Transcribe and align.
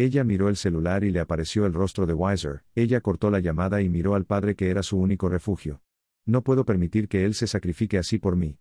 Ella 0.00 0.24
miró 0.24 0.48
el 0.48 0.56
celular 0.56 1.04
y 1.04 1.10
le 1.10 1.20
apareció 1.20 1.66
el 1.66 1.74
rostro 1.74 2.06
de 2.06 2.14
Weiser, 2.14 2.62
ella 2.74 3.02
cortó 3.02 3.30
la 3.30 3.38
llamada 3.38 3.82
y 3.82 3.90
miró 3.90 4.14
al 4.14 4.24
padre 4.24 4.56
que 4.56 4.70
era 4.70 4.82
su 4.82 4.96
único 4.96 5.28
refugio. 5.28 5.82
No 6.24 6.42
puedo 6.42 6.64
permitir 6.64 7.06
que 7.06 7.26
él 7.26 7.34
se 7.34 7.46
sacrifique 7.46 7.98
así 7.98 8.18
por 8.18 8.34
mí. 8.34 8.58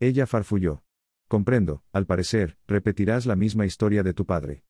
Ella 0.00 0.26
farfulló. 0.26 0.84
Comprendo, 1.28 1.82
al 1.92 2.04
parecer, 2.04 2.58
repetirás 2.66 3.24
la 3.24 3.36
misma 3.36 3.64
historia 3.64 4.02
de 4.02 4.12
tu 4.12 4.26
padre. 4.26 4.64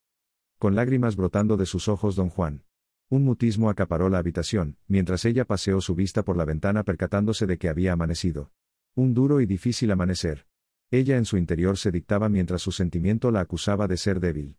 Con 0.61 0.77
lágrimas 0.77 1.16
brotando 1.16 1.56
de 1.56 1.66
sus 1.66 1.88
ojos, 1.88 2.15
don 2.15 2.29
Juan. 2.29 2.63
Un 3.09 3.25
mutismo 3.25 3.69
acaparó 3.69 4.09
la 4.09 4.19
habitación, 4.19 4.77
mientras 4.87 5.25
ella 5.25 5.45
paseó 5.45 5.81
su 5.81 5.97
vista 5.97 6.23
por 6.23 6.37
la 6.37 6.45
ventana 6.45 6.85
percatándose 6.85 7.49
de 7.49 7.59
que 7.59 7.69
había 7.69 7.93
amanecido. 7.93 8.53
Un 8.95 9.13
duro 9.13 9.41
y 9.41 9.47
difícil 9.47 9.91
amanecer. 9.91 10.47
Ella 10.93 11.17
en 11.17 11.25
su 11.25 11.37
interior 11.37 11.77
se 11.79 11.91
dictaba 11.91 12.29
mientras 12.29 12.63
su 12.63 12.71
sentimiento 12.71 13.33
la 13.33 13.41
acusaba 13.41 13.88
de 13.88 13.97
ser 13.97 14.21
débil. 14.21 14.57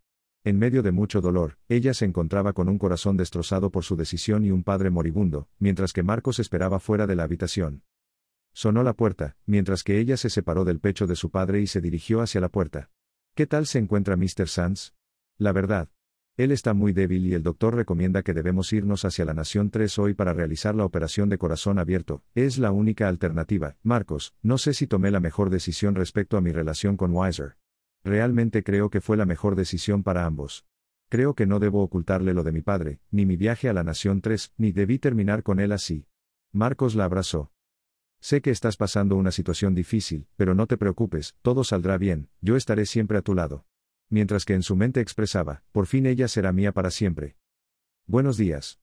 En 0.47 0.57
medio 0.57 0.81
de 0.81 0.93
mucho 0.93 1.19
dolor, 1.19 1.57
ella 1.67 1.93
se 1.93 2.05
encontraba 2.05 2.53
con 2.53 2.69
un 2.69 2.77
corazón 2.77 3.17
destrozado 3.17 3.69
por 3.69 3.83
su 3.83 3.97
decisión 3.97 4.45
y 4.45 4.51
un 4.51 4.63
padre 4.63 4.89
moribundo, 4.89 5.49
mientras 5.59 5.91
que 5.91 6.03
Marcos 6.03 6.39
esperaba 6.39 6.79
fuera 6.79 7.05
de 7.05 7.17
la 7.17 7.23
habitación. 7.23 7.83
Sonó 8.53 8.81
la 8.81 8.93
puerta, 8.93 9.35
mientras 9.45 9.83
que 9.83 9.99
ella 9.99 10.15
se 10.15 10.29
separó 10.29 10.63
del 10.63 10.79
pecho 10.79 11.05
de 11.05 11.17
su 11.17 11.31
padre 11.31 11.59
y 11.59 11.67
se 11.67 11.81
dirigió 11.81 12.21
hacia 12.21 12.39
la 12.39 12.47
puerta. 12.47 12.91
¿Qué 13.35 13.45
tal 13.45 13.67
se 13.67 13.79
encuentra 13.79 14.15
Mr. 14.15 14.47
Sands? 14.47 14.95
La 15.37 15.51
verdad. 15.51 15.89
Él 16.37 16.53
está 16.53 16.73
muy 16.73 16.93
débil 16.93 17.25
y 17.25 17.33
el 17.33 17.43
doctor 17.43 17.75
recomienda 17.75 18.23
que 18.23 18.33
debemos 18.33 18.71
irnos 18.71 19.03
hacia 19.03 19.25
la 19.25 19.33
Nación 19.33 19.69
3 19.69 19.99
hoy 19.99 20.13
para 20.13 20.31
realizar 20.31 20.75
la 20.75 20.85
operación 20.85 21.27
de 21.27 21.37
corazón 21.37 21.77
abierto. 21.77 22.23
Es 22.35 22.57
la 22.57 22.71
única 22.71 23.09
alternativa. 23.09 23.75
Marcos, 23.83 24.33
no 24.41 24.57
sé 24.57 24.73
si 24.73 24.87
tomé 24.87 25.11
la 25.11 25.19
mejor 25.19 25.49
decisión 25.49 25.93
respecto 25.93 26.37
a 26.37 26.41
mi 26.41 26.53
relación 26.53 26.95
con 26.95 27.11
Weiser. 27.11 27.57
Realmente 28.03 28.63
creo 28.63 28.89
que 28.89 29.01
fue 29.01 29.17
la 29.17 29.25
mejor 29.25 29.55
decisión 29.55 30.03
para 30.03 30.25
ambos. 30.25 30.65
Creo 31.09 31.35
que 31.35 31.45
no 31.45 31.59
debo 31.59 31.81
ocultarle 31.83 32.33
lo 32.33 32.43
de 32.43 32.51
mi 32.51 32.61
padre, 32.61 32.99
ni 33.11 33.25
mi 33.25 33.37
viaje 33.37 33.69
a 33.69 33.73
la 33.73 33.83
Nación 33.83 34.21
3, 34.21 34.53
ni 34.57 34.71
debí 34.71 34.99
terminar 34.99 35.43
con 35.43 35.59
él 35.59 35.71
así. 35.71 36.07
Marcos 36.51 36.95
la 36.95 37.05
abrazó. 37.05 37.51
Sé 38.19 38.41
que 38.41 38.49
estás 38.49 38.77
pasando 38.77 39.15
una 39.15 39.31
situación 39.31 39.75
difícil, 39.75 40.27
pero 40.35 40.55
no 40.55 40.67
te 40.67 40.77
preocupes, 40.77 41.35
todo 41.41 41.63
saldrá 41.63 41.97
bien, 41.97 42.29
yo 42.41 42.55
estaré 42.55 42.85
siempre 42.85 43.17
a 43.17 43.21
tu 43.21 43.35
lado 43.35 43.65
mientras 44.09 44.45
que 44.45 44.53
en 44.53 44.63
su 44.63 44.75
mente 44.75 45.01
expresaba, 45.01 45.63
por 45.71 45.87
fin 45.87 46.05
ella 46.05 46.27
será 46.27 46.51
mía 46.53 46.71
para 46.71 46.91
siempre. 46.91 47.37
Buenos 48.05 48.37
días. 48.37 48.79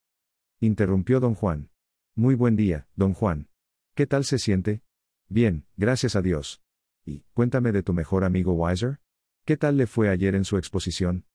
Interrumpió 0.60 1.20
don 1.20 1.34
Juan. 1.34 1.70
Muy 2.14 2.34
buen 2.34 2.56
día, 2.56 2.86
don 2.94 3.14
Juan. 3.14 3.48
¿Qué 3.94 4.06
tal 4.06 4.25
se 4.25 4.38
siente? 4.38 4.83
Bien, 5.28 5.66
gracias 5.77 6.16
a 6.16 6.22
Dios. 6.22 6.62
Y, 7.05 7.25
cuéntame 7.33 7.72
de 7.72 7.83
tu 7.83 7.92
mejor 7.92 8.25
amigo 8.25 8.53
Weiser. 8.53 9.00
¿Qué 9.47 9.59
tal 9.59 9.77
le 9.77 9.87
fue 9.87 10.09
ayer 10.09 10.34
en 10.34 10.47
su 10.47 10.56
exposición? 10.56 11.27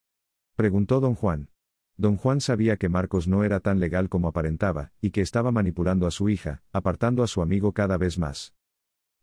Preguntó 0.55 0.99
don 0.99 1.13
Juan. 1.13 1.51
Don 1.95 2.17
Juan 2.17 2.41
sabía 2.41 2.75
que 2.77 2.89
Marcos 2.89 3.27
no 3.27 3.43
era 3.43 3.59
tan 3.59 3.79
legal 3.79 4.09
como 4.09 4.27
aparentaba, 4.27 4.93
y 4.99 5.11
que 5.11 5.21
estaba 5.21 5.51
manipulando 5.51 6.07
a 6.07 6.11
su 6.11 6.27
hija, 6.27 6.63
apartando 6.71 7.21
a 7.21 7.27
su 7.27 7.43
amigo 7.43 7.71
cada 7.73 7.99
vez 7.99 8.17
más. 8.17 8.55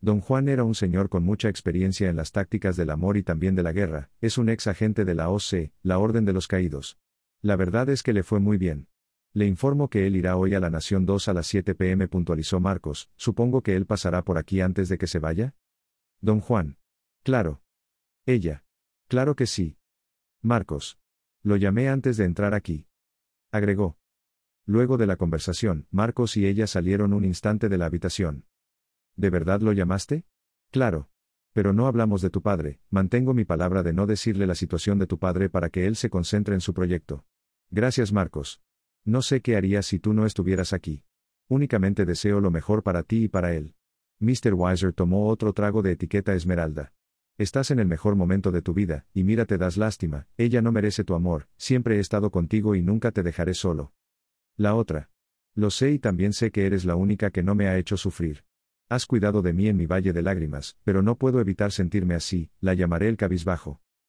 Don 0.01 0.21
Juan 0.21 0.49
era 0.49 0.63
un 0.63 0.77
señor 0.77 1.09
con 1.09 1.25
mucha 1.25 1.49
experiencia 1.49 2.09
en 2.09 2.15
las 2.15 2.31
tácticas 2.31 2.77
del 2.77 2.91
amor 2.91 3.17
y 3.17 3.25
también 3.25 3.57
de 3.57 3.65
la 3.65 3.73
guerra, 3.73 4.11
es 4.21 4.39
un 4.39 4.49
ex 4.49 4.69
agente 4.69 5.05
de 5.05 5.17
la 5.17 5.31
OC, 5.31 5.73
la 5.83 5.99
Orden 5.99 6.25
de 6.25 6.33
los 6.33 6.47
Caídos. 6.47 6.97
La 7.43 7.57
verdad 7.57 7.89
es 7.89 8.05
que 8.05 8.13
le 8.13 8.23
fue 8.23 8.39
muy 8.39 8.57
bien. 8.57 8.87
Le 9.33 9.47
informo 9.47 9.91
que 9.91 10.07
él 10.07 10.15
irá 10.15 10.37
hoy 10.37 10.55
a 10.55 10.61
la 10.61 10.71
Nación 10.71 11.07
2 11.07 11.27
a 11.27 11.33
las 11.33 11.49
7 11.49 11.75
pm, 11.75 12.07
puntualizó 12.07 12.61
Marcos, 12.61 13.11
supongo 13.17 13.63
que 13.63 13.75
él 13.75 13.85
pasará 13.85 14.23
por 14.23 14.39
aquí 14.39 14.61
antes 14.61 14.89
de 14.89 14.97
que 14.97 15.09
se 15.09 15.19
vaya. 15.19 15.57
Don 16.21 16.39
Juan. 16.39 16.79
Claro. 17.25 17.63
Ella. 18.27 18.63
Claro 19.09 19.37
que 19.37 19.47
sí. 19.47 19.79
Marcos. 20.43 20.99
Lo 21.43 21.57
llamé 21.57 21.89
antes 21.89 22.17
de 22.17 22.25
entrar 22.25 22.55
aquí. 22.55 22.89
Agregó. 23.53 23.99
Luego 24.65 24.97
de 24.97 25.07
la 25.07 25.17
conversación, 25.17 25.87
Marcos 25.91 26.37
y 26.37 26.45
ella 26.47 26.67
salieron 26.67 27.13
un 27.13 27.25
instante 27.25 27.69
de 27.69 27.79
la 27.79 27.87
habitación. 27.87 28.47
¿De 29.15 29.31
verdad 29.31 29.61
lo 29.61 29.73
llamaste? 29.73 30.27
Claro. 30.73 31.09
Pero 31.53 31.73
no 31.73 31.87
hablamos 31.87 32.21
de 32.21 32.31
tu 32.31 32.43
padre, 32.43 32.81
mantengo 32.91 33.33
mi 33.33 33.45
palabra 33.45 33.85
de 33.85 33.93
no 33.93 34.07
decirle 34.07 34.47
la 34.47 34.57
situación 34.57 34.99
de 34.99 35.07
tu 35.07 35.19
padre 35.19 35.49
para 35.49 35.71
que 35.71 35.87
él 35.87 35.95
se 35.95 36.11
concentre 36.11 36.55
en 36.55 36.61
su 36.61 36.75
proyecto. 36.75 37.25
Gracias 37.71 38.13
Marcos. 38.13 38.61
No 39.05 39.23
sé 39.23 39.41
qué 39.41 39.57
haría 39.57 39.83
si 39.83 40.01
tú 40.01 40.13
no 40.13 40.27
estuvieras 40.27 40.73
aquí. 40.73 41.05
Únicamente 41.49 42.05
deseo 42.05 42.41
lo 42.41 42.51
mejor 42.51 42.83
para 42.83 43.05
ti 43.05 43.25
y 43.25 43.29
para 43.29 43.55
él. 43.55 43.77
Mr. 44.19 44.55
Weiser 44.55 44.93
tomó 44.93 45.29
otro 45.29 45.53
trago 45.53 45.81
de 45.81 45.93
etiqueta 45.93 46.35
esmeralda. 46.35 46.93
Estás 47.39 47.71
en 47.71 47.79
el 47.79 47.87
mejor 47.87 48.17
momento 48.17 48.51
de 48.51 48.63
tu 48.63 48.73
vida, 48.73 49.05
y 49.13 49.23
mira 49.23 49.45
te 49.45 49.59
das 49.59 49.77
lástima, 49.77 50.27
ella 50.39 50.63
no 50.63 50.73
merece 50.73 51.05
tu 51.05 51.15
amor, 51.15 51.49
siempre 51.59 51.97
he 51.97 52.01
estado 52.01 52.31
contigo 52.31 52.75
y 52.75 52.81
nunca 52.81 53.13
te 53.13 53.23
dejaré 53.23 53.53
solo. 53.53 53.93
La 54.57 54.75
otra. 54.75 55.11
Lo 55.55 55.71
sé 55.71 55.91
y 55.91 55.99
también 55.99 56.33
sé 56.33 56.51
que 56.51 56.65
eres 56.65 56.87
la 56.87 56.97
única 56.97 57.31
que 57.31 57.43
no 57.43 57.55
me 57.55 57.69
ha 57.69 57.77
hecho 57.77 57.99
sufrir. 57.99 58.45
Has 58.89 59.05
cuidado 59.05 59.43
de 59.43 59.53
mí 59.53 59.69
en 59.69 59.77
mi 59.77 59.85
valle 59.85 60.15
de 60.15 60.23
lágrimas, 60.23 60.79
pero 60.83 61.03
no 61.03 61.19
puedo 61.19 61.39
evitar 61.39 61.73
sentirme 61.73 62.15
así, 62.15 62.51
la 62.61 62.73
llamaré 62.73 63.09
el 63.09 63.19
cabizbajo. 63.19 63.83